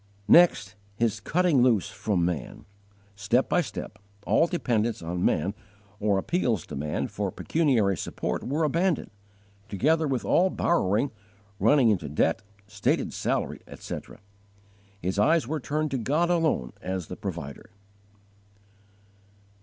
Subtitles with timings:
[0.25, 0.47] 7.
[0.95, 2.65] His cutting loose from man.
[3.15, 5.53] Step by step, all dependence on man
[5.99, 9.11] or appeals to man for pecuniary support were abandoned,
[9.69, 11.11] together with all borrowing,
[11.59, 14.19] running into debt, stated salary, etc.
[14.99, 17.69] His eyes were turned to God alone as the Provider.